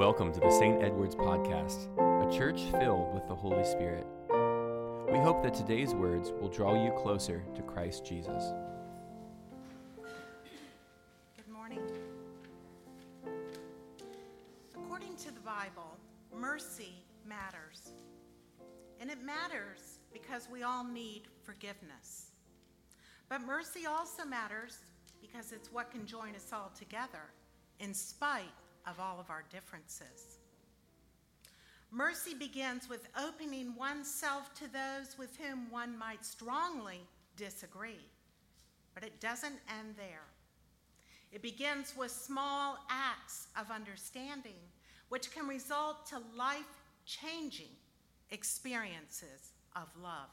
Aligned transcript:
Welcome 0.00 0.32
to 0.32 0.40
the 0.40 0.50
St. 0.50 0.82
Edward's 0.82 1.14
Podcast, 1.14 1.88
a 1.98 2.34
church 2.34 2.62
filled 2.80 3.12
with 3.12 3.28
the 3.28 3.34
Holy 3.34 3.66
Spirit. 3.66 4.06
We 5.12 5.18
hope 5.18 5.42
that 5.42 5.52
today's 5.52 5.92
words 5.92 6.32
will 6.40 6.48
draw 6.48 6.72
you 6.82 6.90
closer 6.92 7.44
to 7.54 7.60
Christ 7.60 8.06
Jesus. 8.06 8.42
Good 11.36 11.52
morning. 11.52 11.82
According 14.74 15.16
to 15.16 15.34
the 15.34 15.40
Bible, 15.40 15.98
mercy 16.34 16.94
matters. 17.28 17.92
And 19.02 19.10
it 19.10 19.22
matters 19.22 19.98
because 20.14 20.48
we 20.50 20.62
all 20.62 20.82
need 20.82 21.24
forgiveness. 21.42 22.30
But 23.28 23.42
mercy 23.42 23.84
also 23.84 24.24
matters 24.24 24.78
because 25.20 25.52
it's 25.52 25.70
what 25.70 25.90
can 25.90 26.06
join 26.06 26.34
us 26.34 26.54
all 26.54 26.72
together 26.74 27.34
in 27.80 27.92
spite 27.92 28.48
of 28.86 29.00
all 29.00 29.20
of 29.20 29.30
our 29.30 29.44
differences. 29.50 30.38
Mercy 31.90 32.34
begins 32.34 32.88
with 32.88 33.08
opening 33.20 33.74
oneself 33.74 34.54
to 34.54 34.64
those 34.72 35.18
with 35.18 35.36
whom 35.38 35.70
one 35.70 35.98
might 35.98 36.24
strongly 36.24 37.00
disagree. 37.36 38.06
But 38.94 39.02
it 39.02 39.20
doesn't 39.20 39.58
end 39.78 39.94
there. 39.96 40.26
It 41.32 41.42
begins 41.42 41.94
with 41.96 42.10
small 42.10 42.78
acts 42.88 43.48
of 43.58 43.70
understanding, 43.70 44.58
which 45.08 45.32
can 45.32 45.48
result 45.48 46.06
to 46.06 46.22
life 46.36 46.64
changing 47.06 47.74
experiences 48.30 49.52
of 49.74 49.88
love. 50.00 50.30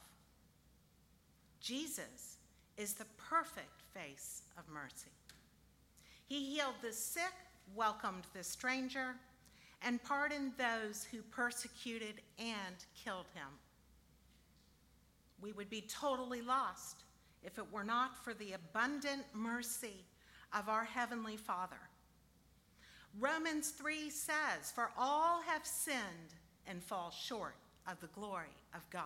Jesus 1.59 2.37
is 2.77 2.93
the 2.93 3.05
perfect 3.17 3.81
face 3.93 4.43
of 4.57 4.67
mercy. 4.69 5.11
He 6.27 6.55
healed 6.55 6.75
the 6.81 6.93
sick 6.93 7.33
welcomed 7.75 8.23
the 8.33 8.43
stranger, 8.43 9.15
and 9.83 10.03
pardoned 10.03 10.53
those 10.57 11.05
who 11.11 11.21
persecuted 11.21 12.15
and 12.39 12.75
killed 13.03 13.27
him. 13.33 13.47
We 15.41 15.51
would 15.51 15.69
be 15.69 15.81
totally 15.81 16.41
lost 16.41 17.03
if 17.43 17.57
it 17.57 17.71
were 17.71 17.83
not 17.83 18.23
for 18.23 18.33
the 18.33 18.53
abundant 18.53 19.23
mercy 19.33 20.05
of 20.53 20.67
our 20.69 20.83
Heavenly 20.83 21.37
Father. 21.37 21.77
Romans 23.19 23.69
3 23.69 24.09
says, 24.09 24.71
For 24.73 24.91
all 24.97 25.41
have 25.41 25.65
sinned 25.65 26.33
and 26.65 26.83
fall 26.83 27.11
short 27.11 27.55
of 27.87 27.99
the 27.99 28.07
glory 28.07 28.55
of 28.73 28.87
God. 28.89 29.03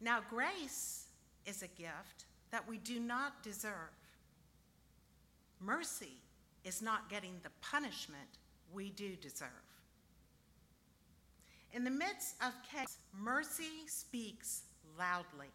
Now, 0.00 0.20
grace 0.28 1.06
is 1.46 1.62
a 1.62 1.68
gift 1.68 2.26
that 2.50 2.68
we 2.68 2.78
do 2.78 3.00
not 3.00 3.42
deserve. 3.42 3.72
Mercy 5.60 6.20
is 6.66 6.82
not 6.82 7.08
getting 7.08 7.34
the 7.44 7.50
punishment 7.62 8.28
we 8.74 8.90
do 8.90 9.14
deserve. 9.16 9.48
In 11.72 11.84
the 11.84 11.90
midst 11.90 12.34
of 12.44 12.52
chaos, 12.70 12.98
mercy 13.14 13.86
speaks 13.86 14.62
loudly. 14.98 15.46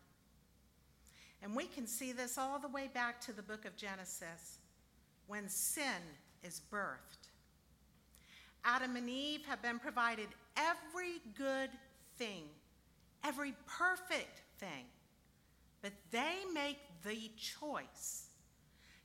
And 1.44 1.56
we 1.56 1.66
can 1.66 1.86
see 1.86 2.14
this 2.14 2.38
all 2.38 2.60
the 2.60 2.68
way 2.70 2.90
back 2.94 3.20
to 3.22 3.34
the 3.34 3.42
book 3.42 3.66
of 3.66 3.76
Genesis 3.76 4.60
when 5.28 5.50
sin 5.50 6.02
is 6.44 6.62
birthed. 6.72 7.30
Adam 8.64 8.96
and 8.96 9.10
Eve 9.10 9.44
have 9.48 9.62
been 9.62 9.80
provided 9.80 10.28
every 10.56 11.20
good 11.38 11.72
thing, 12.18 12.44
every 13.26 13.54
perfect 13.68 14.44
thing, 14.60 14.86
but 15.82 15.92
they 16.12 16.36
make 16.54 16.78
the 17.04 17.32
choice 17.38 18.28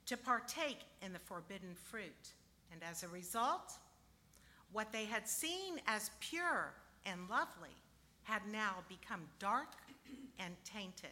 to 0.07 0.17
partake 0.17 0.81
in 1.03 1.13
the 1.13 1.19
forbidden 1.19 1.75
fruit. 1.75 2.33
And 2.73 2.81
as 2.89 3.03
a 3.03 3.09
result, 3.09 3.73
what 4.73 4.93
they 4.93 5.05
had 5.05 5.29
seen 5.29 5.81
as 5.87 6.11
pure 6.21 6.73
and 7.05 7.29
lovely 7.29 7.77
had 8.23 8.43
now 8.51 8.77
become 8.89 9.23
dark 9.39 9.69
and 10.39 10.55
tainted. 10.65 11.11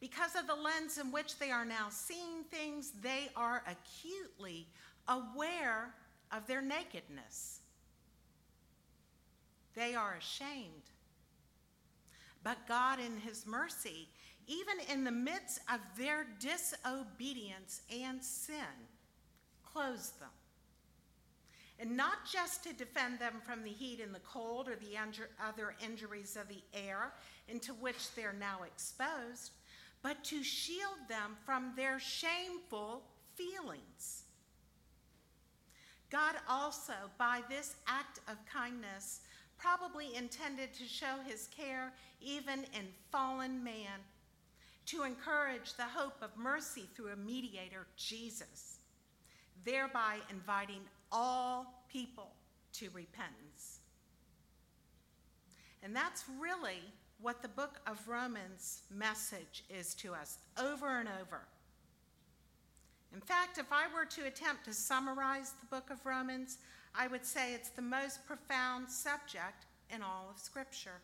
Because 0.00 0.34
of 0.36 0.46
the 0.46 0.54
lens 0.54 0.98
in 0.98 1.10
which 1.10 1.38
they 1.38 1.50
are 1.50 1.64
now 1.64 1.86
seeing 1.88 2.44
things, 2.50 2.92
they 3.02 3.30
are 3.36 3.62
acutely 3.66 4.66
aware 5.08 5.94
of 6.30 6.46
their 6.46 6.60
nakedness. 6.60 7.60
They 9.74 9.94
are 9.94 10.16
ashamed. 10.18 10.90
But 12.42 12.66
God, 12.68 12.98
in 13.00 13.16
His 13.16 13.46
mercy, 13.46 14.08
even 14.46 14.76
in 14.92 15.04
the 15.04 15.10
midst 15.10 15.60
of 15.72 15.80
their 15.96 16.26
disobedience 16.40 17.82
and 17.90 18.22
sin, 18.22 18.56
clothes 19.64 20.12
them. 20.20 20.28
And 21.80 21.96
not 21.96 22.18
just 22.30 22.62
to 22.64 22.72
defend 22.72 23.18
them 23.18 23.34
from 23.44 23.64
the 23.64 23.70
heat 23.70 24.00
and 24.00 24.14
the 24.14 24.20
cold 24.20 24.68
or 24.68 24.76
the 24.76 24.96
other 25.44 25.74
injuries 25.84 26.36
of 26.40 26.48
the 26.48 26.62
air 26.72 27.12
into 27.48 27.72
which 27.74 28.14
they're 28.14 28.36
now 28.38 28.60
exposed, 28.64 29.50
but 30.02 30.22
to 30.24 30.42
shield 30.42 31.08
them 31.08 31.36
from 31.44 31.72
their 31.76 31.98
shameful 31.98 33.02
feelings. 33.34 34.24
God 36.10 36.36
also, 36.48 36.92
by 37.18 37.40
this 37.48 37.74
act 37.88 38.20
of 38.28 38.36
kindness, 38.46 39.22
probably 39.58 40.14
intended 40.14 40.72
to 40.74 40.84
show 40.84 41.16
his 41.26 41.48
care 41.48 41.92
even 42.20 42.60
in 42.74 42.86
fallen 43.10 43.64
man 43.64 43.98
to 44.86 45.02
encourage 45.02 45.74
the 45.74 45.84
hope 45.84 46.22
of 46.22 46.36
mercy 46.36 46.84
through 46.94 47.12
a 47.12 47.16
mediator, 47.16 47.86
Jesus, 47.96 48.78
thereby 49.64 50.18
inviting 50.30 50.80
all 51.10 51.84
people 51.90 52.30
to 52.74 52.90
repentance. 52.92 53.80
And 55.82 55.94
that's 55.94 56.24
really 56.40 56.82
what 57.20 57.40
the 57.40 57.48
book 57.48 57.80
of 57.86 58.06
Romans 58.08 58.82
message 58.90 59.64
is 59.70 59.94
to 59.96 60.12
us 60.12 60.38
over 60.58 60.98
and 60.98 61.08
over. 61.20 61.40
In 63.14 63.20
fact, 63.20 63.58
if 63.58 63.66
I 63.70 63.84
were 63.94 64.06
to 64.06 64.26
attempt 64.26 64.64
to 64.64 64.74
summarize 64.74 65.52
the 65.52 65.66
book 65.66 65.90
of 65.90 66.04
Romans, 66.04 66.58
I 66.94 67.06
would 67.06 67.24
say 67.24 67.54
it's 67.54 67.70
the 67.70 67.82
most 67.82 68.26
profound 68.26 68.90
subject 68.90 69.66
in 69.94 70.02
all 70.02 70.28
of 70.30 70.38
Scripture 70.40 71.00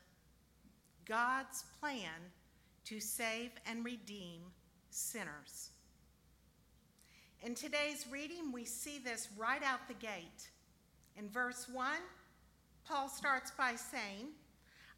God's 1.06 1.64
plan 1.80 2.30
to 2.84 3.00
save 3.00 3.50
and 3.66 3.84
redeem 3.84 4.40
sinners. 4.90 5.70
In 7.42 7.54
today's 7.54 8.06
reading, 8.10 8.52
we 8.52 8.64
see 8.64 8.98
this 8.98 9.28
right 9.36 9.62
out 9.62 9.86
the 9.88 9.94
gate. 9.94 10.50
In 11.16 11.28
verse 11.30 11.66
1, 11.72 11.96
Paul 12.86 13.08
starts 13.08 13.50
by 13.50 13.74
saying, 13.76 14.28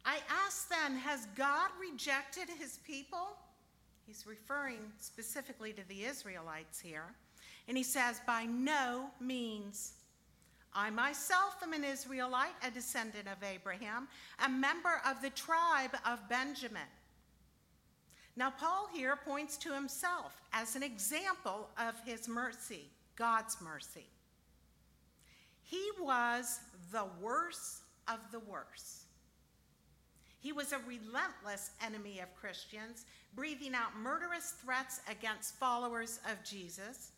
I 0.05 0.17
ask 0.45 0.69
then, 0.69 0.97
has 0.97 1.27
God 1.35 1.69
rejected 1.79 2.49
his 2.49 2.79
people? 2.85 3.37
He's 4.05 4.25
referring 4.27 4.79
specifically 4.99 5.71
to 5.73 5.87
the 5.87 6.03
Israelites 6.03 6.79
here. 6.79 7.13
And 7.67 7.77
he 7.77 7.83
says, 7.83 8.19
By 8.27 8.45
no 8.45 9.09
means. 9.21 9.93
I 10.75 10.89
myself 10.89 11.57
am 11.61 11.73
an 11.73 11.83
Israelite, 11.83 12.55
a 12.65 12.71
descendant 12.71 13.27
of 13.27 13.43
Abraham, 13.43 14.07
a 14.43 14.49
member 14.49 15.01
of 15.05 15.21
the 15.21 15.29
tribe 15.29 15.95
of 16.05 16.27
Benjamin. 16.27 16.81
Now, 18.35 18.49
Paul 18.49 18.89
here 18.91 19.15
points 19.15 19.57
to 19.57 19.73
himself 19.73 20.41
as 20.53 20.75
an 20.75 20.81
example 20.81 21.69
of 21.77 21.93
his 22.03 22.27
mercy, 22.27 22.89
God's 23.15 23.57
mercy. 23.61 24.07
He 25.61 25.87
was 25.99 26.59
the 26.91 27.05
worst 27.21 27.83
of 28.07 28.19
the 28.31 28.39
worst. 28.39 29.03
He 30.39 30.51
was 30.51 30.73
a 30.73 30.79
relentless 30.79 31.71
enemy 31.85 32.19
of 32.19 32.35
Christians, 32.35 33.05
breathing 33.35 33.75
out 33.75 33.95
murderous 33.97 34.55
threats 34.63 34.99
against 35.09 35.55
followers 35.55 36.19
of 36.29 36.43
Jesus. 36.43 37.11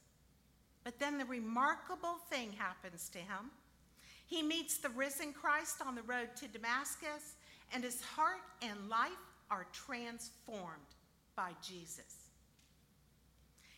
But 0.83 0.99
then 0.99 1.17
the 1.17 1.25
remarkable 1.25 2.18
thing 2.29 2.51
happens 2.51 3.09
to 3.09 3.19
him. 3.19 3.51
He 4.27 4.44
meets 4.44 4.77
the 4.77 4.89
risen 4.89 5.33
Christ 5.33 5.81
on 5.85 5.95
the 5.95 6.03
road 6.03 6.35
to 6.35 6.47
Damascus, 6.47 7.35
and 7.73 7.83
his 7.83 8.01
heart 8.01 8.41
and 8.61 8.89
life 8.89 9.11
are 9.50 9.68
transformed 9.71 10.95
by 11.35 11.51
Jesus. 11.61 12.25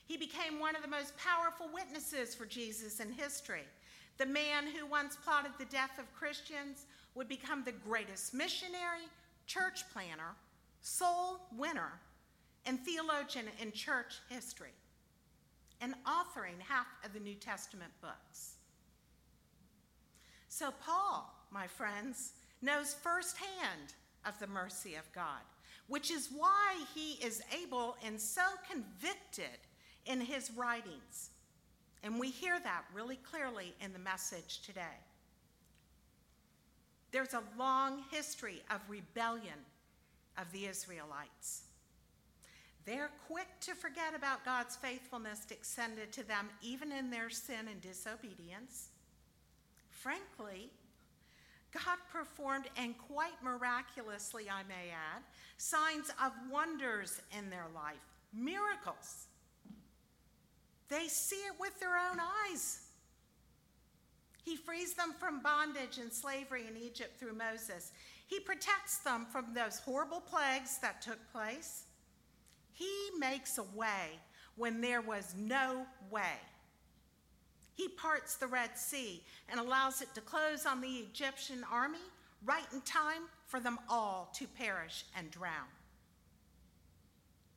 He 0.06 0.18
became 0.18 0.59
one 0.59 0.75
of 0.75 0.81
the 0.81 0.88
most 0.88 1.13
powerful 1.18 1.68
witnesses 1.74 2.33
for 2.33 2.45
Jesus 2.45 3.00
in 3.00 3.12
history. 3.12 3.65
The 4.18 4.25
man 4.25 4.65
who 4.68 4.86
once 4.86 5.18
plotted 5.18 5.51
the 5.59 5.65
death 5.65 6.00
of 6.00 6.13
Christians 6.13 6.86
would 7.13 7.27
become 7.27 7.63
the 7.63 7.74
greatest 7.74 8.33
missionary, 8.33 9.07
church 9.48 9.83
planter, 9.92 10.36
soul 10.81 11.42
winner, 11.57 12.00
and 12.65 12.80
theologian 12.80 13.45
in 13.62 13.71
church 13.71 14.15
history, 14.30 14.74
and 15.81 15.94
authoring 16.06 16.59
half 16.59 16.88
of 17.04 17.13
the 17.13 17.19
New 17.19 17.36
Testament 17.36 17.92
books. 18.01 18.56
So, 20.48 20.74
Paul, 20.86 21.33
my 21.51 21.68
friends, 21.68 22.33
knows 22.62 22.94
firsthand 22.94 23.94
of 24.25 24.39
the 24.39 24.48
mercy 24.48 24.95
of 24.95 25.12
God 25.13 25.42
which 25.88 26.12
is 26.12 26.30
why 26.36 26.75
he 26.94 27.13
is 27.25 27.42
able 27.63 27.95
and 28.06 28.19
so 28.19 28.42
convicted 28.69 29.60
in 30.06 30.22
his 30.22 30.51
writings. 30.51 31.30
And 32.04 32.19
we 32.19 32.30
hear 32.30 32.60
that 32.60 32.84
really 32.94 33.18
clearly 33.18 33.74
in 33.81 33.94
the 33.94 34.00
message 34.00 34.62
today. 34.62 35.00
There's 37.12 37.34
a 37.34 37.44
long 37.57 38.04
history 38.12 38.62
of 38.69 38.81
rebellion 38.88 39.66
of 40.38 40.51
the 40.51 40.66
Israelites. 40.66 41.63
They're 42.86 43.12
quick 43.28 43.48
to 43.62 43.75
forget 43.75 44.16
about 44.16 44.45
God's 44.45 44.75
faithfulness 44.78 45.45
extended 45.50 46.12
to 46.13 46.24
them 46.25 46.50
even 46.62 46.92
in 46.92 47.10
their 47.10 47.30
sin 47.30 47.68
and 47.69 47.81
disobedience. 47.81 48.90
Frankly, 49.90 50.69
God 51.86 51.98
performed, 52.12 52.66
and 52.76 52.96
quite 52.98 53.42
miraculously, 53.44 54.50
I 54.50 54.64
may 54.64 54.92
add, 54.92 55.22
signs 55.58 56.10
of 56.24 56.32
wonders 56.52 57.22
in 57.38 57.50
their 57.50 57.68
life, 57.74 57.96
miracles. 58.34 59.28
They 60.90 61.08
see 61.08 61.36
it 61.36 61.54
with 61.60 61.80
their 61.80 61.98
own 61.98 62.20
eyes. 62.50 62.82
He 64.44 64.56
frees 64.56 64.94
them 64.94 65.14
from 65.20 65.42
bondage 65.42 65.98
and 66.00 66.12
slavery 66.12 66.66
in 66.68 66.78
Egypt 66.82 67.20
through 67.20 67.34
Moses. 67.34 67.92
He 68.28 68.40
protects 68.40 69.00
them 69.00 69.26
from 69.32 69.54
those 69.54 69.80
horrible 69.80 70.22
plagues 70.22 70.80
that 70.80 71.02
took 71.02 71.20
place. 71.32 71.84
He 72.72 73.10
makes 73.20 73.58
a 73.58 73.66
way 73.76 74.20
when 74.56 74.82
there 74.82 75.02
was 75.02 75.36
no 75.38 75.86
way. 76.10 76.40
He 77.78 77.88
parts 77.88 78.36
the 78.36 78.48
Red 78.48 78.76
Sea 78.76 79.24
and 79.48 79.60
allows 79.60 80.02
it 80.02 80.14
to 80.16 80.22
close 80.22 80.66
on 80.66 80.82
the 80.82 80.88
Egyptian 80.88 81.64
army 81.72 82.00
right 82.44 82.66
in 82.74 82.82
time 82.82 83.22
for 83.46 83.60
them 83.60 83.78
all 83.88 84.32
to 84.34 84.48
perish 84.48 85.06
and 85.16 85.30
drown. 85.30 85.70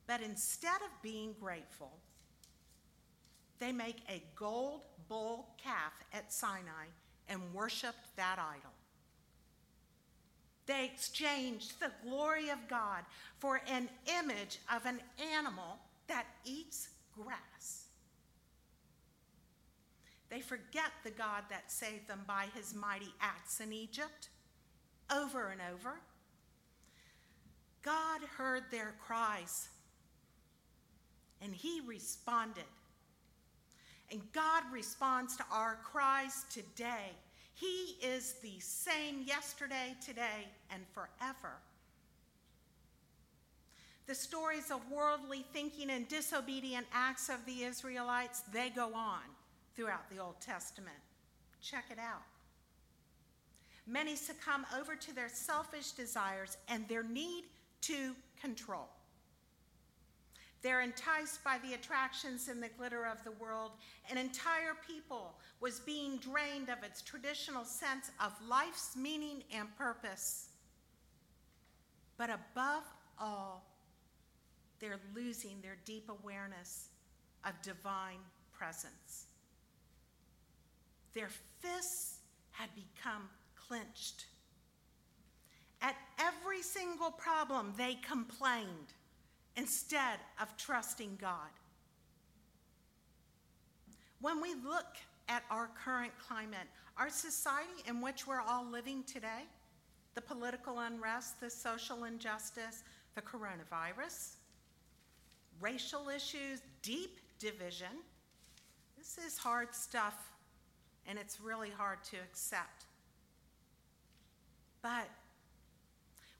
But 0.05 0.21
instead 0.21 0.81
of 0.83 1.01
being 1.01 1.33
grateful, 1.39 1.91
they 3.59 3.71
make 3.71 3.97
a 4.09 4.21
gold 4.35 4.81
bull 5.09 5.47
calf 5.57 5.93
at 6.13 6.31
Sinai 6.31 6.85
and 7.27 7.41
worshiped 7.51 8.15
that 8.15 8.37
idol. 8.37 8.71
They 10.67 10.85
exchanged 10.85 11.79
the 11.79 11.91
glory 12.07 12.49
of 12.49 12.67
God 12.69 13.03
for 13.39 13.61
an 13.67 13.89
image 14.19 14.59
of 14.73 14.85
an 14.85 14.99
animal 15.35 15.79
that 16.07 16.25
eats 16.45 16.89
grass. 17.15 17.80
They 20.31 20.39
forget 20.39 20.91
the 21.03 21.11
God 21.11 21.43
that 21.49 21.69
saved 21.69 22.07
them 22.07 22.21
by 22.25 22.47
his 22.55 22.73
mighty 22.73 23.13
acts 23.19 23.59
in 23.59 23.73
Egypt 23.73 24.29
over 25.13 25.49
and 25.49 25.59
over. 25.73 25.99
God 27.83 28.21
heard 28.37 28.63
their 28.71 28.93
cries 29.05 29.67
and 31.41 31.53
he 31.53 31.81
responded. 31.85 32.63
And 34.09 34.21
God 34.31 34.63
responds 34.71 35.35
to 35.35 35.43
our 35.51 35.79
cries 35.83 36.45
today. 36.49 37.11
He 37.53 37.97
is 38.01 38.35
the 38.41 38.59
same 38.59 39.23
yesterday, 39.25 39.95
today, 40.05 40.47
and 40.69 40.83
forever. 40.93 41.57
The 44.07 44.15
stories 44.15 44.71
of 44.71 44.79
worldly 44.89 45.45
thinking 45.51 45.89
and 45.89 46.07
disobedient 46.07 46.87
acts 46.93 47.27
of 47.27 47.45
the 47.45 47.63
Israelites, 47.63 48.41
they 48.53 48.69
go 48.69 48.93
on 48.93 49.21
throughout 49.81 50.07
the 50.11 50.21
Old 50.21 50.39
Testament. 50.39 50.95
Check 51.59 51.85
it 51.91 51.97
out. 51.97 52.21
Many 53.87 54.15
succumb 54.15 54.63
over 54.79 54.95
to 54.95 55.15
their 55.15 55.27
selfish 55.27 55.91
desires 55.91 56.57
and 56.67 56.87
their 56.87 57.01
need 57.01 57.45
to 57.81 58.13
control. 58.39 58.87
They're 60.61 60.81
enticed 60.81 61.43
by 61.43 61.57
the 61.65 61.73
attractions 61.73 62.47
and 62.47 62.61
the 62.61 62.69
glitter 62.77 63.07
of 63.07 63.23
the 63.23 63.31
world. 63.31 63.71
An 64.11 64.19
entire 64.19 64.75
people 64.87 65.33
was 65.59 65.79
being 65.79 66.17
drained 66.17 66.69
of 66.69 66.83
its 66.83 67.01
traditional 67.01 67.65
sense 67.65 68.11
of 68.23 68.33
life's 68.47 68.95
meaning 68.95 69.43
and 69.51 69.75
purpose. 69.79 70.49
But 72.19 72.29
above 72.29 72.83
all, 73.17 73.65
they're 74.79 74.99
losing 75.15 75.59
their 75.63 75.77
deep 75.85 76.07
awareness 76.07 76.89
of 77.43 77.59
divine 77.63 78.19
presence. 78.53 79.25
Their 81.13 81.29
fists 81.59 82.19
had 82.51 82.69
become 82.75 83.29
clenched. 83.55 84.25
At 85.81 85.95
every 86.19 86.61
single 86.61 87.11
problem, 87.11 87.73
they 87.77 87.95
complained 87.95 88.93
instead 89.55 90.19
of 90.39 90.55
trusting 90.57 91.17
God. 91.19 91.49
When 94.21 94.41
we 94.41 94.53
look 94.53 94.97
at 95.27 95.43
our 95.49 95.69
current 95.83 96.11
climate, 96.19 96.67
our 96.97 97.09
society 97.09 97.83
in 97.87 98.01
which 98.01 98.27
we're 98.27 98.41
all 98.41 98.65
living 98.65 99.03
today, 99.03 99.43
the 100.13 100.21
political 100.21 100.79
unrest, 100.79 101.39
the 101.39 101.49
social 101.49 102.03
injustice, 102.03 102.83
the 103.15 103.21
coronavirus, 103.21 104.35
racial 105.59 106.09
issues, 106.09 106.61
deep 106.83 107.19
division, 107.39 107.87
this 108.97 109.17
is 109.17 109.37
hard 109.37 109.73
stuff 109.73 110.30
and 111.07 111.17
it's 111.19 111.39
really 111.41 111.69
hard 111.69 112.03
to 112.05 112.17
accept. 112.17 112.85
But 114.81 115.09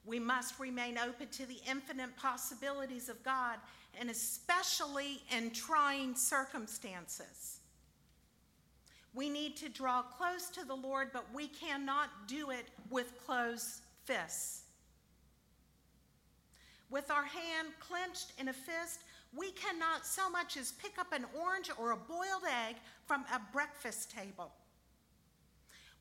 we 0.05 0.19
must 0.19 0.59
remain 0.59 0.97
open 0.97 1.27
to 1.29 1.45
the 1.45 1.59
infinite 1.69 2.15
possibilities 2.17 3.09
of 3.09 3.21
God, 3.23 3.57
and 3.99 4.09
especially 4.09 5.21
in 5.35 5.51
trying 5.51 6.15
circumstances. 6.15 7.59
We 9.13 9.29
need 9.29 9.57
to 9.57 9.69
draw 9.69 10.01
close 10.01 10.49
to 10.51 10.65
the 10.65 10.75
Lord, 10.75 11.09
but 11.11 11.25
we 11.33 11.47
cannot 11.47 12.09
do 12.27 12.49
it 12.49 12.67
with 12.89 13.13
closed 13.25 13.81
fists. 14.05 14.61
With 16.89 17.11
our 17.11 17.25
hand 17.25 17.69
clenched 17.79 18.33
in 18.39 18.49
a 18.49 18.53
fist, 18.53 19.01
we 19.35 19.51
cannot 19.51 20.05
so 20.05 20.29
much 20.29 20.57
as 20.57 20.73
pick 20.73 20.97
up 20.97 21.13
an 21.13 21.25
orange 21.39 21.69
or 21.77 21.91
a 21.91 21.97
boiled 21.97 22.43
egg 22.67 22.75
from 23.05 23.23
a 23.33 23.39
breakfast 23.53 24.11
table. 24.11 24.51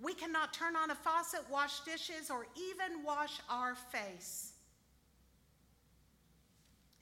We 0.01 0.15
cannot 0.15 0.53
turn 0.53 0.77
on 0.77 0.91
a 0.91 0.95
faucet, 0.95 1.41
wash 1.51 1.81
dishes, 1.81 2.31
or 2.31 2.47
even 2.57 3.05
wash 3.05 3.39
our 3.49 3.75
face. 3.75 4.53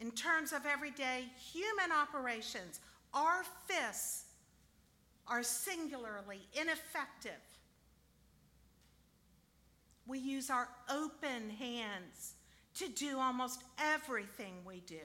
In 0.01 0.11
terms 0.11 0.53
of 0.53 0.67
everyday 0.67 1.25
human 1.53 1.93
operations, 1.93 2.81
our 3.15 3.43
fists 3.67 4.25
are 5.27 5.43
singularly 5.43 6.41
ineffective. 6.61 7.33
We 10.07 10.19
use 10.19 10.51
our 10.51 10.69
open 10.91 11.51
hands 11.51 12.35
to 12.75 12.89
do 12.89 13.19
almost 13.19 13.63
everything 13.79 14.55
we 14.65 14.81
do. 14.81 15.01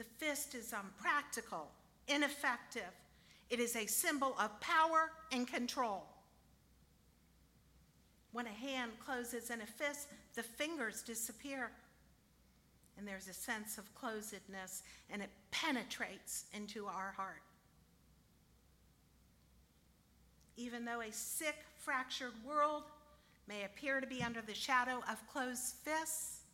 The 0.00 0.24
fist 0.24 0.54
is 0.54 0.72
um, 0.72 0.86
unpractical, 0.96 1.68
ineffective, 2.08 2.90
it 3.50 3.60
is 3.60 3.76
a 3.76 3.84
symbol 3.84 4.34
of 4.40 4.58
power 4.58 5.10
and 5.30 5.46
control. 5.46 6.04
When 8.32 8.46
a 8.46 8.48
hand 8.48 8.92
closes 8.98 9.50
in 9.50 9.60
a 9.60 9.66
fist, 9.66 10.08
the 10.34 10.42
fingers 10.42 11.02
disappear. 11.02 11.70
And 12.96 13.06
there's 13.06 13.28
a 13.28 13.34
sense 13.34 13.76
of 13.76 13.94
closedness, 13.94 14.84
and 15.10 15.20
it 15.20 15.28
penetrates 15.50 16.46
into 16.54 16.86
our 16.86 17.12
heart. 17.14 17.42
Even 20.56 20.86
though 20.86 21.02
a 21.02 21.12
sick, 21.12 21.56
fractured 21.76 22.32
world 22.42 22.84
may 23.46 23.64
appear 23.64 24.00
to 24.00 24.06
be 24.06 24.22
under 24.22 24.40
the 24.40 24.54
shadow 24.54 25.02
of 25.10 25.28
closed 25.30 25.74
fists, 25.84 26.44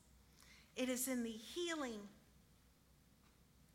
it 0.74 0.88
is 0.88 1.06
in 1.06 1.22
the 1.22 1.30
healing 1.30 2.00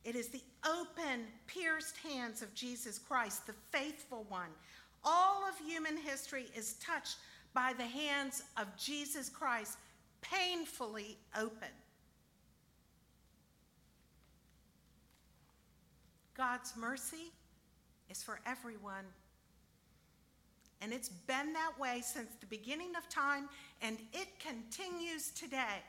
it 0.03 0.15
is 0.15 0.29
the 0.29 0.41
open, 0.65 1.25
pierced 1.48 1.98
hands 1.98 2.41
of 2.41 2.53
Jesus 2.53 2.98
Christ, 2.98 3.46
the 3.46 3.53
faithful 3.72 4.25
one. 4.29 4.50
All 5.03 5.48
of 5.48 5.58
human 5.65 5.98
history 5.98 6.46
is 6.55 6.74
touched 6.74 7.17
by 7.53 7.74
the 7.77 7.86
hands 7.86 8.43
of 8.58 8.67
Jesus 8.77 9.29
Christ, 9.29 9.77
painfully 10.22 11.17
open. 11.38 11.70
God's 16.36 16.75
mercy 16.75 17.31
is 18.10 18.24
for 18.24 18.39
everyone. 18.46 19.05
And 20.81 20.91
it's 20.91 21.10
been 21.10 21.53
that 21.53 21.74
way 21.79 22.01
since 22.03 22.29
the 22.39 22.48
beginning 22.48 22.96
of 22.98 23.08
time, 23.08 23.48
and 23.81 23.98
it 24.13 24.27
continues 24.39 25.29
today. 25.29 25.84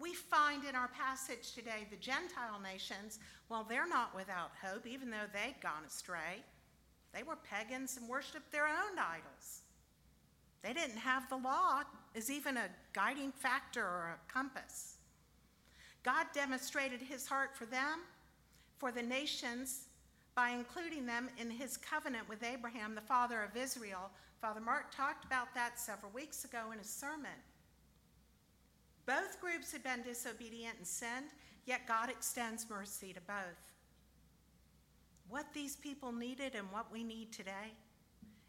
We 0.00 0.14
find 0.14 0.64
in 0.64 0.76
our 0.76 0.88
passage 0.88 1.52
today 1.52 1.86
the 1.90 1.96
Gentile 1.96 2.60
nations, 2.62 3.18
well, 3.48 3.66
they're 3.68 3.88
not 3.88 4.14
without 4.14 4.50
hope, 4.62 4.86
even 4.86 5.10
though 5.10 5.26
they'd 5.32 5.60
gone 5.60 5.84
astray. 5.86 6.42
They 7.12 7.22
were 7.22 7.36
pagans 7.36 7.96
and 7.96 8.08
worshiped 8.08 8.52
their 8.52 8.66
own 8.66 8.98
idols. 8.98 9.62
They 10.62 10.72
didn't 10.72 10.98
have 10.98 11.28
the 11.28 11.36
law 11.36 11.82
as 12.14 12.30
even 12.30 12.56
a 12.56 12.68
guiding 12.92 13.32
factor 13.32 13.82
or 13.82 14.16
a 14.16 14.32
compass. 14.32 14.96
God 16.02 16.26
demonstrated 16.32 17.00
his 17.00 17.26
heart 17.26 17.56
for 17.56 17.66
them 17.66 18.00
for 18.76 18.92
the 18.92 19.02
nations 19.02 19.86
by 20.34 20.50
including 20.50 21.06
them 21.06 21.28
in 21.38 21.50
his 21.50 21.76
covenant 21.76 22.28
with 22.28 22.44
Abraham, 22.44 22.94
the 22.94 23.00
father 23.00 23.42
of 23.42 23.56
Israel. 23.56 24.10
Father 24.40 24.60
Mark 24.60 24.94
talked 24.94 25.24
about 25.24 25.52
that 25.54 25.80
several 25.80 26.12
weeks 26.12 26.44
ago 26.44 26.70
in 26.72 26.78
his 26.78 26.88
sermon. 26.88 27.30
Both 29.08 29.40
groups 29.40 29.72
had 29.72 29.82
been 29.82 30.02
disobedient 30.02 30.76
and 30.76 30.86
sinned, 30.86 31.30
yet 31.64 31.88
God 31.88 32.10
extends 32.10 32.68
mercy 32.68 33.14
to 33.14 33.20
both. 33.22 33.72
What 35.30 35.46
these 35.54 35.76
people 35.76 36.12
needed 36.12 36.54
and 36.54 36.70
what 36.70 36.92
we 36.92 37.02
need 37.02 37.32
today 37.32 37.72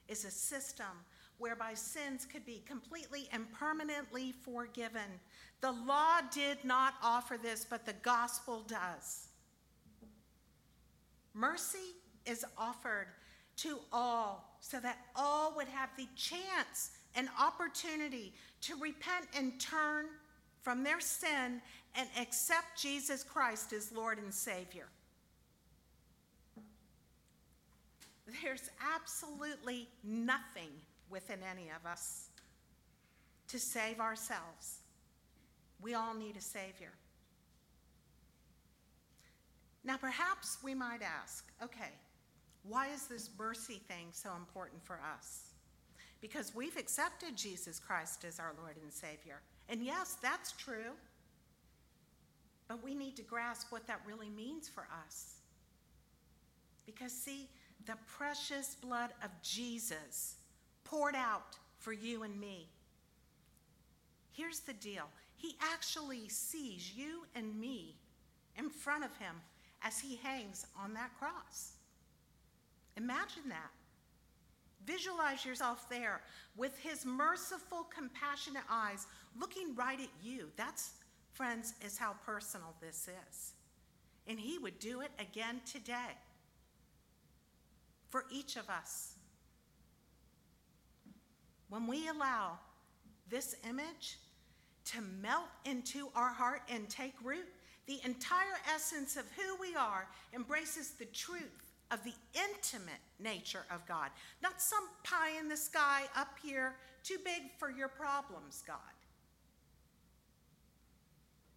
is 0.09 0.25
a 0.25 0.31
system 0.31 1.05
whereby 1.37 1.75
sins 1.75 2.25
could 2.25 2.45
be 2.45 2.61
completely 2.65 3.29
and 3.31 3.49
permanently 3.53 4.33
forgiven. 4.33 5.21
The 5.61 5.71
law 5.71 6.19
did 6.29 6.57
not 6.65 6.95
offer 7.01 7.37
this, 7.41 7.63
but 7.63 7.85
the 7.85 7.95
gospel 8.01 8.65
does. 8.67 9.29
Mercy 11.33 11.95
is 12.25 12.43
offered 12.57 13.07
to 13.57 13.79
all 13.93 14.57
so 14.59 14.81
that 14.81 15.05
all 15.15 15.55
would 15.55 15.69
have 15.69 15.89
the 15.95 16.07
chance 16.17 16.91
and 17.15 17.29
opportunity 17.39 18.33
to 18.59 18.75
repent 18.75 19.25
and 19.37 19.57
turn 19.57 20.07
from 20.61 20.83
their 20.83 20.99
sin 20.99 21.61
and 21.95 22.07
accept 22.19 22.79
Jesus 22.79 23.23
Christ 23.23 23.73
as 23.73 23.91
Lord 23.91 24.17
and 24.17 24.33
Savior. 24.33 24.87
There's 28.43 28.69
absolutely 28.95 29.87
nothing 30.03 30.69
within 31.09 31.39
any 31.49 31.69
of 31.69 31.89
us 31.89 32.29
to 33.47 33.59
save 33.59 33.99
ourselves. 33.99 34.79
We 35.81 35.95
all 35.95 36.13
need 36.13 36.37
a 36.37 36.41
Savior. 36.41 36.91
Now, 39.83 39.97
perhaps 39.97 40.57
we 40.63 40.75
might 40.75 41.01
ask 41.01 41.45
okay, 41.63 41.93
why 42.63 42.89
is 42.89 43.07
this 43.07 43.29
mercy 43.37 43.81
thing 43.87 44.07
so 44.11 44.35
important 44.35 44.83
for 44.83 44.99
us? 45.15 45.53
Because 46.21 46.53
we've 46.53 46.77
accepted 46.77 47.35
Jesus 47.35 47.79
Christ 47.79 48.25
as 48.25 48.39
our 48.39 48.53
Lord 48.61 48.75
and 48.83 48.91
Savior. 48.91 49.41
And 49.69 49.83
yes, 49.83 50.17
that's 50.21 50.51
true. 50.53 50.93
But 52.67 52.83
we 52.83 52.95
need 52.95 53.15
to 53.17 53.21
grasp 53.21 53.71
what 53.71 53.87
that 53.87 54.01
really 54.05 54.29
means 54.29 54.67
for 54.67 54.87
us. 55.05 55.35
Because, 56.85 57.13
see, 57.13 57.47
the 57.85 57.95
precious 58.17 58.75
blood 58.75 59.11
of 59.23 59.29
Jesus 59.43 60.35
poured 60.83 61.15
out 61.15 61.57
for 61.77 61.93
you 61.93 62.23
and 62.23 62.39
me. 62.39 62.67
Here's 64.31 64.59
the 64.59 64.73
deal 64.73 65.05
He 65.35 65.55
actually 65.73 66.27
sees 66.29 66.93
you 66.95 67.25
and 67.35 67.59
me 67.59 67.95
in 68.57 68.69
front 68.69 69.03
of 69.03 69.15
Him 69.17 69.35
as 69.83 69.99
He 69.99 70.15
hangs 70.17 70.65
on 70.81 70.93
that 70.95 71.11
cross. 71.17 71.73
Imagine 72.97 73.49
that. 73.49 73.71
Visualize 74.85 75.45
yourself 75.45 75.89
there 75.89 76.21
with 76.55 76.77
His 76.79 77.05
merciful, 77.05 77.87
compassionate 77.93 78.63
eyes 78.69 79.07
looking 79.39 79.75
right 79.75 79.99
at 79.99 80.09
you. 80.23 80.49
That's, 80.55 80.91
friends, 81.33 81.73
is 81.85 81.97
how 81.97 82.15
personal 82.25 82.73
this 82.81 83.07
is. 83.29 83.53
And 84.27 84.39
He 84.39 84.57
would 84.57 84.79
do 84.79 85.01
it 85.01 85.11
again 85.19 85.61
today 85.71 86.17
for 88.09 88.25
each 88.31 88.55
of 88.55 88.69
us. 88.69 89.15
When 91.69 91.85
we 91.85 92.07
allow 92.07 92.57
this 93.29 93.55
image 93.67 94.17
to 94.85 95.01
melt 95.21 95.49
into 95.65 96.09
our 96.15 96.29
heart 96.29 96.61
and 96.69 96.89
take 96.89 97.13
root, 97.23 97.47
the 97.85 97.99
entire 98.03 98.59
essence 98.73 99.17
of 99.17 99.25
who 99.35 99.55
we 99.61 99.75
are 99.75 100.07
embraces 100.33 100.91
the 100.91 101.05
truth 101.05 101.68
of 101.91 102.03
the 102.03 102.13
intimate 102.33 103.01
nature 103.19 103.65
of 103.71 103.85
God, 103.87 104.11
not 104.41 104.61
some 104.61 104.87
pie 105.03 105.37
in 105.39 105.49
the 105.49 105.57
sky 105.57 106.03
up 106.15 106.37
here, 106.41 106.75
too 107.03 107.17
big 107.23 107.51
for 107.57 107.71
your 107.71 107.87
problems, 107.87 108.63
God. 108.65 108.77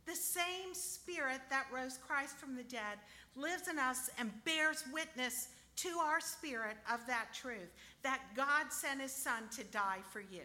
The 0.07 0.15
same 0.15 0.75
spirit 0.75 1.41
that 1.51 1.67
rose 1.73 1.99
Christ 1.99 2.37
from 2.37 2.57
the 2.57 2.65
dead 2.65 2.99
lives 3.37 3.69
in 3.69 3.79
us 3.79 4.11
and 4.19 4.33
bears 4.45 4.85
witness 4.93 5.49
to 5.77 5.89
our 5.99 6.21
spirit 6.21 6.77
of 6.93 7.07
that 7.07 7.29
truth 7.33 7.73
that 8.03 8.21
God 8.35 8.71
sent 8.71 9.01
his 9.01 9.13
son 9.13 9.45
to 9.57 9.65
die 9.65 10.01
for 10.11 10.21
you. 10.21 10.43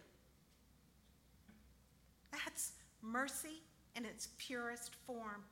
That's 2.32 2.74
mercy 3.02 3.62
in 3.96 4.06
its 4.06 4.30
purest 4.38 4.94
form. 5.06 5.44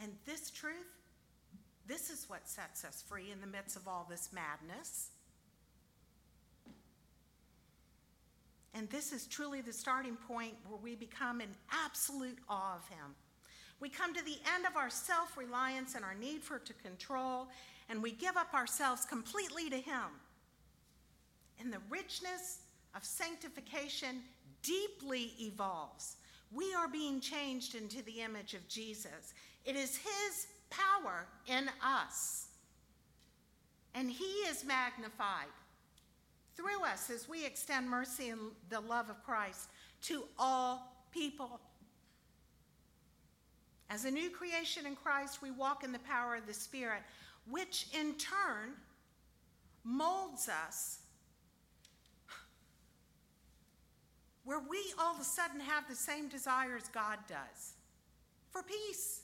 And 0.00 0.12
this 0.26 0.50
truth, 0.50 0.97
this 1.88 2.10
is 2.10 2.26
what 2.28 2.46
sets 2.46 2.84
us 2.84 3.02
free 3.08 3.32
in 3.32 3.40
the 3.40 3.46
midst 3.46 3.76
of 3.76 3.88
all 3.88 4.06
this 4.08 4.28
madness. 4.32 5.08
And 8.74 8.88
this 8.90 9.12
is 9.12 9.26
truly 9.26 9.60
the 9.62 9.72
starting 9.72 10.16
point 10.28 10.54
where 10.68 10.78
we 10.80 10.94
become 10.94 11.40
in 11.40 11.48
absolute 11.72 12.38
awe 12.48 12.76
of 12.76 12.86
Him. 12.88 13.14
We 13.80 13.88
come 13.88 14.14
to 14.14 14.24
the 14.24 14.36
end 14.54 14.66
of 14.66 14.76
our 14.76 14.90
self 14.90 15.36
reliance 15.36 15.94
and 15.94 16.04
our 16.04 16.14
need 16.14 16.42
for 16.42 16.58
to 16.58 16.72
control, 16.74 17.48
and 17.88 18.02
we 18.02 18.12
give 18.12 18.36
up 18.36 18.52
ourselves 18.54 19.04
completely 19.04 19.70
to 19.70 19.78
Him. 19.78 20.20
And 21.58 21.72
the 21.72 21.80
richness 21.88 22.60
of 22.94 23.04
sanctification 23.04 24.20
deeply 24.62 25.32
evolves. 25.40 26.16
We 26.52 26.74
are 26.74 26.88
being 26.88 27.20
changed 27.20 27.74
into 27.74 28.02
the 28.04 28.20
image 28.20 28.54
of 28.54 28.66
Jesus. 28.68 29.34
It 29.64 29.74
is 29.74 29.96
His 29.96 30.46
power 30.70 31.26
in 31.46 31.68
us. 31.82 32.48
And 33.94 34.10
He 34.10 34.24
is 34.24 34.64
magnified 34.64 35.46
through 36.54 36.82
us 36.84 37.10
as 37.10 37.28
we 37.28 37.44
extend 37.46 37.88
mercy 37.88 38.30
and 38.30 38.40
the 38.68 38.80
love 38.80 39.10
of 39.10 39.22
Christ 39.24 39.68
to 40.02 40.24
all 40.38 41.06
people. 41.12 41.60
As 43.90 44.04
a 44.04 44.10
new 44.10 44.28
creation 44.28 44.84
in 44.86 44.96
Christ, 44.96 45.40
we 45.40 45.50
walk 45.50 45.82
in 45.82 45.92
the 45.92 45.98
power 46.00 46.34
of 46.34 46.46
the 46.46 46.52
Spirit, 46.52 47.02
which 47.48 47.86
in 47.98 48.14
turn 48.14 48.74
molds 49.84 50.48
us 50.48 50.98
where 54.48 54.60
we 54.60 54.78
all 54.98 55.14
of 55.14 55.20
a 55.20 55.24
sudden 55.24 55.60
have 55.60 55.86
the 55.88 55.94
same 55.94 56.26
desires 56.26 56.84
God 56.94 57.18
does 57.28 57.74
for 58.50 58.62
peace, 58.62 59.20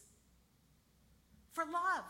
for 1.54 1.64
love. 1.64 2.04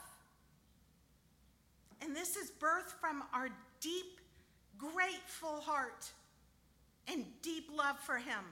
And 2.03 2.15
this 2.15 2.37
is 2.37 2.51
birthed 2.51 2.93
from 3.01 3.23
our 3.33 3.49
deep, 3.81 4.21
grateful 4.77 5.61
heart 5.61 6.11
and 7.07 7.25
deep 7.43 7.69
love 7.75 7.99
for 8.01 8.17
Him. 8.17 8.45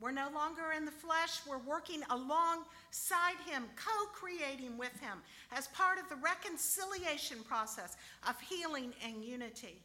We're 0.00 0.12
no 0.12 0.28
longer 0.34 0.72
in 0.76 0.84
the 0.84 0.90
flesh. 0.90 1.40
We're 1.48 1.58
working 1.58 2.02
alongside 2.10 3.36
Him, 3.46 3.64
co 3.76 4.06
creating 4.12 4.76
with 4.76 4.98
Him 5.00 5.18
as 5.52 5.68
part 5.68 5.98
of 5.98 6.08
the 6.08 6.16
reconciliation 6.16 7.38
process 7.44 7.96
of 8.28 8.38
healing 8.40 8.92
and 9.06 9.24
unity. 9.24 9.80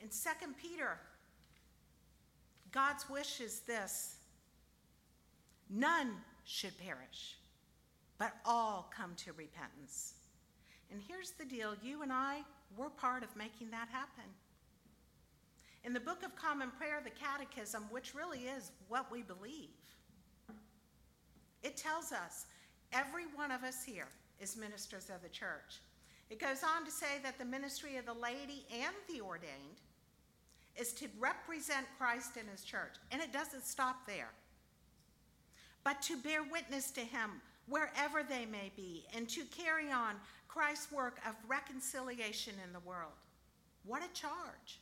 In 0.00 0.08
2 0.08 0.52
Peter, 0.62 0.98
God's 2.70 3.08
wish 3.10 3.40
is 3.40 3.60
this 3.60 4.16
none 5.68 6.12
should 6.46 6.78
perish, 6.78 7.36
but 8.18 8.32
all 8.46 8.90
come 8.96 9.14
to 9.16 9.32
repentance. 9.32 10.14
And 10.90 11.00
here's 11.06 11.32
the 11.32 11.44
deal 11.44 11.74
you 11.82 12.02
and 12.02 12.12
I, 12.12 12.42
we're 12.76 12.88
part 12.88 13.22
of 13.22 13.36
making 13.36 13.70
that 13.70 13.88
happen. 13.88 14.24
In 15.84 15.92
the 15.92 16.00
Book 16.00 16.22
of 16.24 16.34
Common 16.34 16.70
Prayer, 16.70 17.00
the 17.02 17.10
Catechism, 17.10 17.84
which 17.90 18.14
really 18.14 18.40
is 18.40 18.70
what 18.88 19.10
we 19.10 19.22
believe, 19.22 19.70
it 21.62 21.76
tells 21.76 22.12
us 22.12 22.46
every 22.92 23.24
one 23.34 23.50
of 23.50 23.64
us 23.64 23.84
here 23.84 24.08
is 24.40 24.56
ministers 24.56 25.10
of 25.10 25.22
the 25.22 25.28
church. 25.28 25.80
It 26.30 26.40
goes 26.40 26.62
on 26.62 26.84
to 26.84 26.90
say 26.90 27.20
that 27.22 27.38
the 27.38 27.44
ministry 27.44 27.96
of 27.96 28.06
the 28.06 28.14
laity 28.14 28.66
and 28.72 28.94
the 29.08 29.24
ordained 29.24 29.80
is 30.76 30.92
to 30.94 31.06
represent 31.18 31.86
Christ 31.98 32.36
in 32.36 32.46
his 32.48 32.62
church. 32.62 32.94
And 33.10 33.22
it 33.22 33.32
doesn't 33.32 33.64
stop 33.64 34.06
there, 34.06 34.30
but 35.86 36.02
to 36.02 36.16
bear 36.16 36.42
witness 36.42 36.90
to 36.90 37.00
him 37.00 37.40
wherever 37.68 38.24
they 38.28 38.44
may 38.44 38.72
be 38.74 39.04
and 39.16 39.28
to 39.28 39.44
carry 39.44 39.92
on 39.92 40.16
Christ's 40.48 40.90
work 40.90 41.20
of 41.24 41.36
reconciliation 41.46 42.54
in 42.64 42.72
the 42.72 42.80
world. 42.80 43.12
What 43.84 44.02
a 44.02 44.12
charge! 44.12 44.80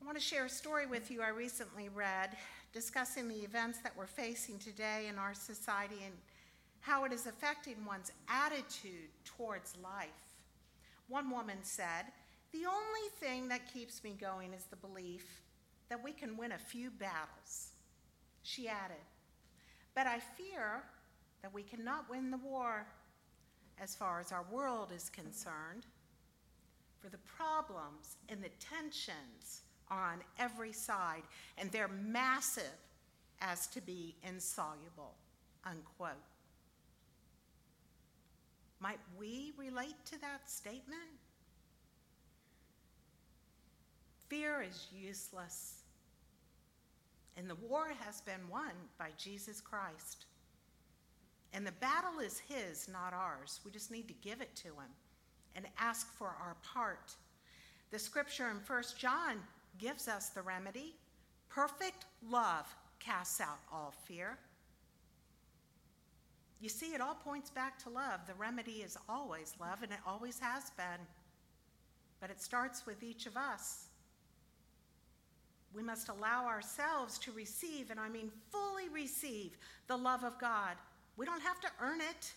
I 0.00 0.06
want 0.06 0.16
to 0.16 0.24
share 0.24 0.46
a 0.46 0.48
story 0.48 0.86
with 0.86 1.10
you 1.10 1.20
I 1.20 1.28
recently 1.28 1.90
read 1.90 2.30
discussing 2.72 3.28
the 3.28 3.44
events 3.44 3.80
that 3.80 3.92
we're 3.98 4.06
facing 4.06 4.58
today 4.58 5.04
in 5.06 5.18
our 5.18 5.34
society 5.34 5.98
and 6.02 6.14
how 6.80 7.04
it 7.04 7.12
is 7.12 7.26
affecting 7.26 7.84
one's 7.84 8.12
attitude 8.30 9.10
towards 9.26 9.76
life. 9.84 10.08
One 11.08 11.30
woman 11.30 11.58
said, 11.60 12.06
The 12.52 12.64
only 12.64 13.10
thing 13.18 13.48
that 13.48 13.70
keeps 13.70 14.02
me 14.02 14.16
going 14.18 14.54
is 14.54 14.64
the 14.64 14.76
belief 14.76 15.42
that 15.90 16.02
we 16.02 16.12
can 16.12 16.36
win 16.36 16.52
a 16.52 16.58
few 16.58 16.90
battles 16.90 17.72
She 18.42 18.68
added, 18.68 19.04
But 19.94 20.06
I 20.06 20.20
fear 20.20 20.82
that 21.42 21.52
we 21.52 21.62
cannot 21.62 22.08
win 22.08 22.30
the 22.30 22.38
war 22.38 22.86
as 23.78 23.94
far 23.94 24.20
as 24.20 24.32
our 24.32 24.44
world 24.50 24.92
is 24.94 25.10
concerned, 25.10 25.86
for 27.00 27.08
the 27.08 27.18
problems 27.18 28.16
and 28.28 28.42
the 28.42 28.50
tensions 28.60 29.62
are 29.88 30.12
on 30.12 30.20
every 30.38 30.72
side, 30.72 31.22
and 31.58 31.70
they're 31.72 31.88
massive 31.88 32.78
as 33.40 33.66
to 33.68 33.80
be 33.80 34.14
insoluble. 34.22 35.14
Unquote. 35.64 36.10
Might 38.80 39.00
we 39.18 39.52
relate 39.58 39.96
to 40.06 40.20
that 40.20 40.48
statement? 40.48 41.10
Fear 44.28 44.62
is 44.62 44.86
useless. 44.94 45.79
And 47.40 47.48
the 47.48 47.54
war 47.54 47.86
has 48.04 48.20
been 48.20 48.50
won 48.50 48.72
by 48.98 49.12
Jesus 49.16 49.62
Christ. 49.62 50.26
And 51.54 51.66
the 51.66 51.72
battle 51.72 52.20
is 52.20 52.38
his, 52.38 52.86
not 52.86 53.14
ours. 53.14 53.60
We 53.64 53.70
just 53.70 53.90
need 53.90 54.08
to 54.08 54.14
give 54.14 54.42
it 54.42 54.54
to 54.56 54.68
him 54.68 54.92
and 55.56 55.64
ask 55.78 56.12
for 56.18 56.26
our 56.26 56.58
part. 56.62 57.14
The 57.92 57.98
scripture 57.98 58.50
in 58.50 58.58
1 58.58 58.82
John 58.98 59.36
gives 59.78 60.06
us 60.06 60.28
the 60.28 60.42
remedy. 60.42 60.96
Perfect 61.48 62.04
love 62.28 62.66
casts 62.98 63.40
out 63.40 63.60
all 63.72 63.94
fear. 64.04 64.36
You 66.60 66.68
see, 66.68 66.92
it 66.92 67.00
all 67.00 67.14
points 67.14 67.48
back 67.48 67.82
to 67.84 67.88
love. 67.88 68.20
The 68.26 68.34
remedy 68.34 68.82
is 68.84 68.98
always 69.08 69.54
love, 69.58 69.82
and 69.82 69.92
it 69.92 69.98
always 70.06 70.38
has 70.40 70.68
been. 70.76 71.06
But 72.20 72.28
it 72.28 72.42
starts 72.42 72.84
with 72.84 73.02
each 73.02 73.24
of 73.24 73.38
us. 73.38 73.86
We 75.74 75.82
must 75.82 76.08
allow 76.08 76.46
ourselves 76.46 77.18
to 77.20 77.32
receive, 77.32 77.90
and 77.90 78.00
I 78.00 78.08
mean 78.08 78.30
fully 78.50 78.88
receive, 78.88 79.56
the 79.86 79.96
love 79.96 80.24
of 80.24 80.38
God 80.38 80.76
we 81.20 81.26
don't 81.26 81.42
have 81.42 81.60
to 81.60 81.68
earn 81.82 82.00
it 82.00 82.32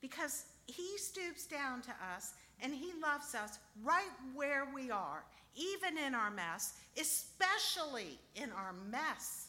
because 0.00 0.46
He 0.64 0.96
stoops 0.96 1.46
down 1.46 1.82
to 1.82 1.90
us 2.14 2.32
and 2.62 2.72
He 2.72 2.92
loves 3.02 3.34
us 3.34 3.58
right 3.84 4.08
where 4.34 4.66
we 4.74 4.90
are, 4.90 5.22
even 5.54 5.98
in 5.98 6.14
our 6.14 6.30
mess, 6.30 6.72
especially 6.98 8.18
in 8.34 8.50
our 8.52 8.72
mess. 8.90 9.48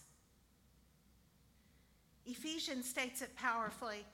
Ephesians 2.25 2.89
states 2.89 3.21
it 3.21 3.33
powerfully. 3.37 4.05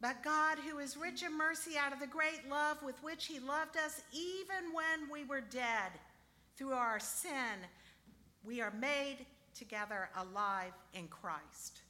But 0.00 0.22
God, 0.22 0.58
who 0.58 0.78
is 0.78 0.96
rich 0.96 1.22
in 1.22 1.36
mercy, 1.36 1.72
out 1.78 1.92
of 1.92 2.00
the 2.00 2.06
great 2.06 2.48
love 2.48 2.82
with 2.82 3.02
which 3.02 3.26
He 3.26 3.38
loved 3.38 3.76
us, 3.76 4.00
even 4.14 4.72
when 4.72 5.10
we 5.12 5.24
were 5.24 5.42
dead 5.42 5.92
through 6.56 6.72
our 6.72 6.98
sin, 6.98 7.58
we 8.44 8.60
are 8.60 8.72
made 8.72 9.26
together 9.54 10.08
alive 10.16 10.72
in 10.94 11.08
Christ. 11.08 11.80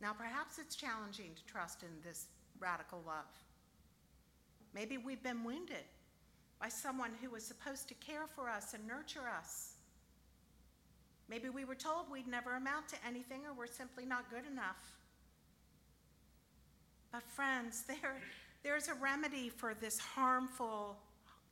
Now, 0.00 0.12
perhaps 0.12 0.58
it's 0.58 0.74
challenging 0.74 1.30
to 1.36 1.44
trust 1.44 1.82
in 1.82 1.88
this 2.04 2.26
radical 2.58 3.02
love. 3.06 3.30
Maybe 4.74 4.98
we've 4.98 5.22
been 5.22 5.44
wounded 5.44 5.84
by 6.60 6.68
someone 6.68 7.10
who 7.20 7.30
was 7.30 7.44
supposed 7.44 7.88
to 7.88 7.94
care 7.94 8.26
for 8.34 8.48
us 8.48 8.74
and 8.74 8.86
nurture 8.86 9.28
us. 9.38 9.74
Maybe 11.28 11.48
we 11.48 11.64
were 11.64 11.74
told 11.74 12.10
we'd 12.10 12.26
never 12.26 12.56
amount 12.56 12.88
to 12.88 12.96
anything 13.06 13.42
or 13.46 13.54
we're 13.56 13.66
simply 13.66 14.04
not 14.04 14.30
good 14.30 14.46
enough. 14.50 14.96
But, 17.12 17.22
friends, 17.22 17.82
there, 17.88 18.16
there's 18.62 18.88
a 18.88 18.94
remedy 18.94 19.48
for 19.48 19.74
this 19.74 19.98
harmful 19.98 20.96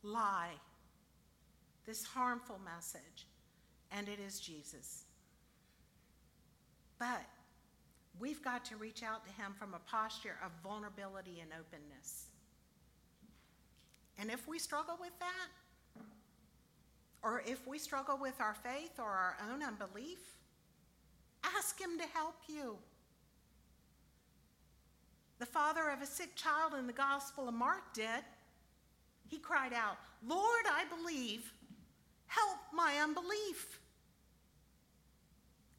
lie, 0.03 0.55
this 1.91 2.05
harmful 2.05 2.61
message, 2.65 3.27
and 3.91 4.09
it 4.09 4.21
is 4.21 4.39
Jesus. 4.39 5.05
But 6.99 7.27
We've 8.21 8.43
got 8.43 8.67
to 8.67 8.77
reach 8.77 9.03
out 9.03 9.25
to 9.25 9.33
Him 9.43 9.55
from 9.59 9.73
a 9.73 9.79
posture 9.91 10.37
of 10.45 10.53
vulnerability 10.63 11.41
and 11.41 11.51
openness. 11.59 12.27
And 14.19 14.31
if 14.31 14.47
we 14.47 14.59
struggle 14.59 14.99
with 15.01 15.19
that, 15.21 16.05
or 17.23 17.43
if 17.47 17.67
we 17.67 17.79
struggle 17.79 18.19
with 18.21 18.39
our 18.39 18.55
faith 18.55 18.99
or 18.99 19.09
our 19.09 19.37
own 19.51 19.63
unbelief, 19.63 20.19
ask 21.57 21.81
Him 21.81 21.99
to 21.99 22.05
help 22.13 22.37
you. 22.47 22.77
The 25.39 25.47
father 25.47 25.89
of 25.89 26.03
a 26.03 26.07
sick 26.07 26.37
child 26.37 26.75
in 26.79 26.87
the 26.87 26.93
Gospel 26.93 27.49
of 27.49 27.55
Mark 27.55 27.95
did. 27.95 28.23
He 29.29 29.39
cried 29.39 29.73
out, 29.73 29.97
Lord, 30.27 30.65
I 30.71 30.85
believe, 30.95 31.51
help 32.31 32.59
my 32.73 32.95
unbelief. 33.03 33.81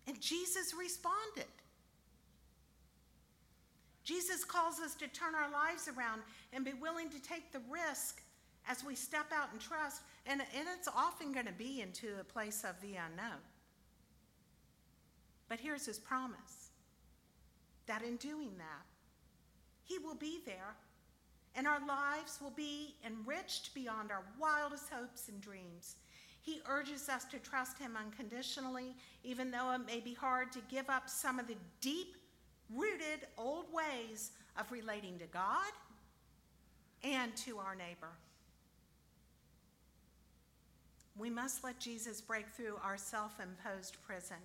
And 0.05 0.19
Jesus 0.19 0.73
responded. 0.77 1.51
Jesus 4.03 4.43
calls 4.43 4.79
us 4.79 4.93
to 4.95 5.07
turn 5.07 5.33
our 5.33 5.49
lives 5.49 5.87
around 5.87 6.21
and 6.51 6.65
be 6.65 6.73
willing 6.73 7.09
to 7.09 7.21
take 7.21 7.51
the 7.53 7.61
risk 7.71 8.21
as 8.67 8.83
we 8.83 8.95
step 8.95 9.27
out 9.33 9.51
and 9.53 9.61
trust. 9.61 10.01
And, 10.25 10.41
and 10.41 10.67
it's 10.77 10.89
often 10.89 11.31
going 11.31 11.45
to 11.45 11.53
be 11.53 11.81
into 11.81 12.19
a 12.19 12.23
place 12.23 12.65
of 12.65 12.79
the 12.81 12.95
unknown. 12.95 13.39
But 15.47 15.59
here's 15.59 15.85
his 15.85 15.99
promise 15.99 16.69
that 17.87 18.03
in 18.03 18.17
doing 18.17 18.51
that, 18.57 18.85
he 19.83 19.97
will 19.99 20.15
be 20.15 20.39
there 20.45 20.75
and 21.55 21.67
our 21.67 21.85
lives 21.85 22.39
will 22.41 22.51
be 22.51 22.95
enriched 23.05 23.73
beyond 23.73 24.11
our 24.11 24.23
wildest 24.39 24.89
hopes 24.89 25.27
and 25.27 25.41
dreams. 25.41 25.95
He 26.41 26.61
urges 26.67 27.07
us 27.07 27.25
to 27.25 27.37
trust 27.37 27.77
him 27.77 27.95
unconditionally, 27.95 28.95
even 29.23 29.51
though 29.51 29.71
it 29.71 29.85
may 29.85 29.99
be 29.99 30.13
hard 30.13 30.51
to 30.53 30.59
give 30.69 30.89
up 30.89 31.07
some 31.07 31.39
of 31.39 31.47
the 31.47 31.57
deep 31.79 32.15
rooted 32.73 33.27
old 33.37 33.65
ways 33.71 34.31
of 34.57 34.71
relating 34.71 35.19
to 35.19 35.25
God 35.27 35.71
and 37.03 37.35
to 37.37 37.57
our 37.57 37.75
neighbor. 37.75 38.09
We 41.17 41.29
must 41.29 41.63
let 41.63 41.79
Jesus 41.79 42.21
break 42.21 42.47
through 42.47 42.79
our 42.83 42.97
self 42.97 43.39
imposed 43.39 43.97
prison. 44.01 44.37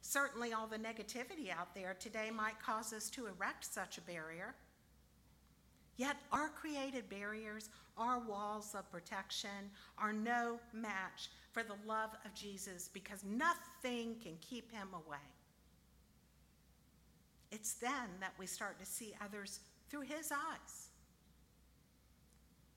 Certainly, 0.00 0.52
all 0.52 0.66
the 0.66 0.78
negativity 0.78 1.50
out 1.50 1.74
there 1.74 1.96
today 1.98 2.30
might 2.30 2.62
cause 2.62 2.92
us 2.92 3.10
to 3.10 3.26
erect 3.26 3.64
such 3.64 3.98
a 3.98 4.02
barrier. 4.02 4.54
Yet, 5.98 6.16
our 6.32 6.48
created 6.48 7.10
barriers, 7.10 7.68
our 7.98 8.20
walls 8.20 8.74
of 8.74 8.90
protection, 8.90 9.70
are 9.98 10.12
no 10.12 10.58
match 10.72 11.28
for 11.52 11.62
the 11.62 11.76
love 11.86 12.10
of 12.24 12.32
Jesus 12.34 12.88
because 12.92 13.24
nothing 13.24 14.16
can 14.22 14.38
keep 14.40 14.72
him 14.72 14.88
away. 14.94 15.18
It's 17.50 17.74
then 17.74 18.08
that 18.20 18.34
we 18.38 18.46
start 18.46 18.78
to 18.78 18.86
see 18.86 19.14
others 19.24 19.60
through 19.88 20.02
His 20.02 20.30
eyes. 20.32 20.88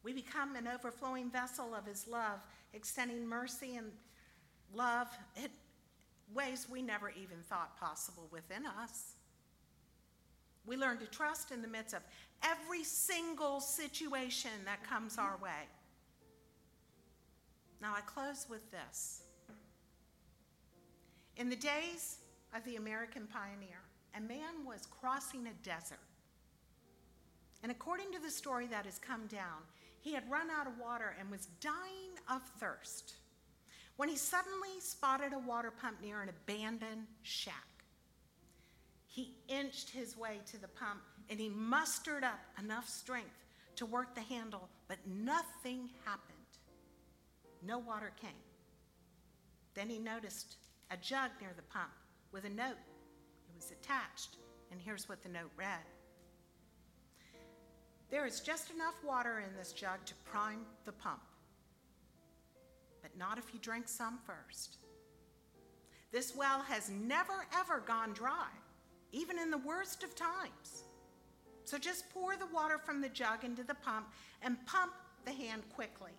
We 0.04 0.14
become 0.14 0.56
an 0.56 0.68
overflowing 0.68 1.30
vessel 1.30 1.76
of 1.76 1.86
His 1.86 2.08
love, 2.08 2.40
extending 2.74 3.28
mercy 3.28 3.76
and 3.76 3.92
love 4.74 5.08
in 5.36 5.50
ways 6.34 6.68
we 6.72 6.82
never 6.82 7.10
even 7.10 7.38
thought 7.50 7.78
possible 7.80 8.28
within 8.32 8.66
us. 8.66 9.16
We 10.66 10.78
learn 10.78 10.98
to 11.00 11.08
trust 11.08 11.52
in 11.52 11.62
the 11.62 11.68
midst 11.68 11.94
of 11.94 12.02
every 12.44 12.84
single 12.84 13.60
situation 13.60 14.52
that 14.66 14.84
comes 14.84 15.18
our 15.18 15.38
way. 15.42 15.68
Now, 17.82 17.94
I 17.96 18.02
close 18.02 18.48
with 18.50 18.70
this. 18.72 19.24
In 21.38 21.50
the 21.50 21.56
days 21.56 22.20
of 22.56 22.64
the 22.66 22.76
American 22.76 23.28
pioneer, 23.28 23.82
a 24.16 24.22
man 24.22 24.66
was 24.66 24.86
crossing 24.86 25.48
a 25.48 25.54
desert. 25.64 25.98
And 27.64 27.72
according 27.72 28.12
to 28.12 28.20
the 28.20 28.30
story 28.30 28.68
that 28.68 28.86
has 28.86 29.00
come 29.00 29.28
down, 29.28 29.64
he 30.02 30.14
had 30.14 30.30
run 30.30 30.50
out 30.50 30.68
of 30.68 30.80
water 30.80 31.16
and 31.20 31.30
was 31.30 31.48
dying 31.60 32.12
of 32.30 32.42
thirst 32.60 33.16
when 33.98 34.10
he 34.10 34.18
suddenly 34.18 34.80
spotted 34.80 35.34
a 35.34 35.40
water 35.40 35.72
pump 35.72 36.02
near 36.02 36.22
an 36.22 36.30
abandoned 36.30 37.06
shack. 37.22 37.71
He 39.12 39.36
inched 39.50 39.90
his 39.90 40.16
way 40.16 40.40
to 40.52 40.58
the 40.58 40.70
pump 40.70 41.02
and 41.30 41.38
he 41.38 41.50
mustered 41.50 42.24
up 42.24 42.40
enough 42.58 42.88
strength 42.88 43.46
to 43.76 43.86
work 43.86 44.16
the 44.16 44.22
handle, 44.22 44.70
but 44.88 45.00
nothing 45.06 45.90
happened. 46.06 46.38
No 47.62 47.78
water 47.78 48.14
came. 48.20 48.30
Then 49.74 49.90
he 49.90 50.00
noticed 50.00 50.56
a 50.92 50.98
jug 50.98 51.32
near 51.42 51.52
the 51.58 51.62
pump 51.64 51.92
with 52.32 52.46
a 52.46 52.50
note 52.50 52.78
It 53.50 53.56
was 53.56 53.72
attached, 53.72 54.38
and 54.72 54.80
here's 54.80 55.10
what 55.10 55.22
the 55.22 55.30
note 55.30 55.52
read 55.58 55.84
There 58.10 58.26
is 58.26 58.40
just 58.40 58.72
enough 58.72 58.96
water 59.06 59.44
in 59.46 59.54
this 59.58 59.74
jug 59.74 60.06
to 60.06 60.14
prime 60.24 60.62
the 60.86 60.94
pump, 60.94 61.22
but 63.02 63.18
not 63.18 63.38
if 63.38 63.54
you 63.54 63.60
drink 63.60 63.90
some 63.90 64.20
first. 64.26 64.78
This 66.14 66.34
well 66.34 66.62
has 66.62 66.90
never 66.90 67.46
ever 67.54 67.82
gone 67.82 68.14
dry, 68.14 68.48
even 69.12 69.40
in 69.40 69.52
the 69.52 69.58
worst 69.58 70.04
of 70.04 70.16
times. 70.16 70.84
So 71.66 71.78
just 71.78 72.10
pour 72.14 72.36
the 72.36 72.48
water 72.48 72.78
from 72.78 73.02
the 73.02 73.10
jug 73.10 73.44
into 73.44 73.64
the 73.64 73.76
pump 73.76 74.08
and 74.42 74.58
pump 74.66 74.94
the 75.26 75.32
hand 75.32 75.64
quickly. 75.74 76.12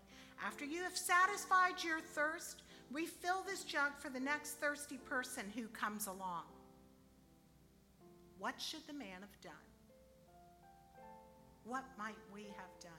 After 0.45 0.65
you 0.65 0.83
have 0.83 0.97
satisfied 0.97 1.83
your 1.85 2.01
thirst, 2.01 2.63
refill 2.91 3.43
this 3.47 3.65
jug 3.65 3.97
for 3.99 4.09
the 4.09 4.21
next 4.21 4.53
thirsty 4.53 4.99
person 4.99 5.45
who 5.55 5.67
comes 5.69 6.07
along. 6.07 6.45
What 8.39 8.61
should 8.61 8.87
the 8.87 8.93
man 8.93 9.21
have 9.21 9.41
done? 9.41 9.53
What 11.65 11.85
might 11.97 12.17
we 12.35 12.43
have 12.43 12.81
done? 12.81 12.93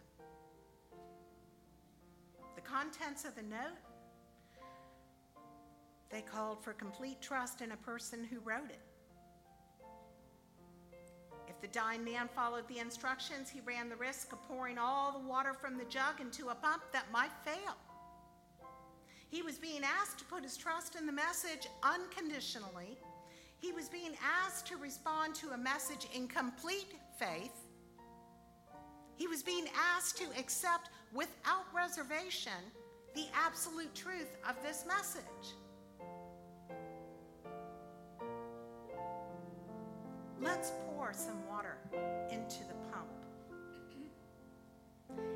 The 2.56 2.62
contents 2.62 3.26
of 3.26 3.36
the 3.36 3.42
note 3.42 3.78
they 6.10 6.22
called 6.22 6.64
for 6.64 6.74
complete 6.74 7.20
trust 7.22 7.62
in 7.62 7.72
a 7.72 7.78
person 7.78 8.24
who 8.24 8.40
wrote 8.42 8.70
it. 8.70 8.93
The 11.64 11.70
dying 11.70 12.04
man 12.04 12.28
followed 12.36 12.68
the 12.68 12.80
instructions, 12.80 13.50
he 13.50 13.62
ran 13.62 13.88
the 13.88 13.96
risk 13.96 14.34
of 14.34 14.44
pouring 14.50 14.78
all 14.78 15.14
the 15.14 15.26
water 15.26 15.54
from 15.54 15.78
the 15.78 15.86
jug 15.86 16.20
into 16.20 16.50
a 16.50 16.56
pump 16.56 16.84
that 16.92 17.10
might 17.10 17.32
fail. 17.46 17.78
He 19.30 19.42
was 19.42 19.60
being 19.60 19.82
asked 19.82 20.20
to 20.20 20.26
put 20.26 20.44
his 20.44 20.58
trust 20.58 20.98
in 20.98 21.06
the 21.06 21.14
message 21.14 21.70
unconditionally. 21.82 22.98
He 23.62 23.72
was 23.72 23.88
being 23.88 24.12
asked 24.44 24.68
to 24.68 24.76
respond 24.76 25.36
to 25.36 25.52
a 25.52 25.58
message 25.58 26.06
in 26.14 26.28
complete 26.28 26.96
faith. 27.18 27.56
He 29.16 29.28
was 29.28 29.42
being 29.42 29.68
asked 29.96 30.18
to 30.18 30.26
accept 30.38 30.90
without 31.14 31.64
reservation 31.74 32.52
the 33.16 33.28
absolute 33.34 33.96
truth 33.96 34.36
of 34.46 34.62
this 34.64 34.84
message. 34.86 35.56
Let's 40.44 40.74
pour 40.86 41.14
some 41.14 41.48
water 41.48 41.78
into 42.30 42.60
the 42.68 42.74
pump 42.92 43.08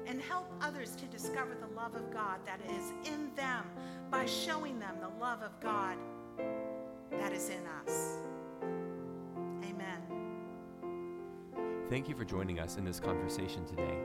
and 0.06 0.22
help 0.22 0.52
others 0.62 0.96
to 0.98 1.06
discover 1.06 1.56
the 1.56 1.74
love 1.76 1.96
of 1.96 2.12
God 2.12 2.40
that 2.46 2.60
is 2.70 2.92
in 3.06 3.34
them 3.36 3.64
by 4.12 4.26
showing 4.26 4.80
them 4.80 4.96
the 5.00 5.08
love 5.24 5.42
of 5.42 5.58
God 5.62 5.98
that 7.12 7.32
is 7.32 7.50
in 7.50 7.66
us. 7.86 8.18
Amen. 9.64 10.02
Thank 11.90 12.10
you 12.10 12.16
for 12.16 12.26
joining 12.26 12.60
us 12.60 12.76
in 12.76 12.84
this 12.84 13.00
conversation 13.00 13.66
today. 13.66 13.98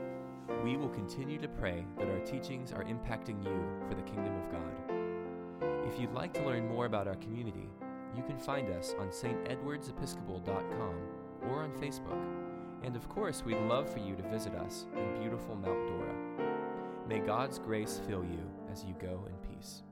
We 0.63 0.77
will 0.77 0.89
continue 0.89 1.37
to 1.39 1.49
pray 1.49 1.85
that 1.97 2.07
our 2.07 2.19
teachings 2.19 2.71
are 2.71 2.85
impacting 2.85 3.43
you 3.43 3.61
for 3.89 3.95
the 3.95 4.03
kingdom 4.03 4.33
of 4.35 4.51
God. 4.51 5.85
If 5.85 5.99
you'd 5.99 6.13
like 6.13 6.33
to 6.35 6.45
learn 6.45 6.65
more 6.69 6.85
about 6.85 7.09
our 7.09 7.15
community, 7.15 7.67
you 8.15 8.23
can 8.23 8.37
find 8.37 8.69
us 8.69 8.95
on 8.99 9.09
stedwardsepiscopal.com 9.09 10.95
or 11.49 11.63
on 11.63 11.71
Facebook. 11.73 12.21
And 12.83 12.95
of 12.95 13.07
course, 13.09 13.43
we'd 13.45 13.57
love 13.57 13.91
for 13.91 13.99
you 13.99 14.15
to 14.15 14.23
visit 14.29 14.53
us 14.55 14.85
in 14.95 15.19
beautiful 15.19 15.55
Mount 15.55 15.87
Dora. 15.87 16.15
May 17.07 17.19
God's 17.19 17.59
grace 17.59 18.01
fill 18.07 18.23
you 18.23 18.49
as 18.71 18.83
you 18.83 18.95
go 18.99 19.27
in 19.27 19.55
peace. 19.55 19.83